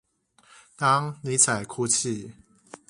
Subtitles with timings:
[0.75, 2.31] 當尼采哭泣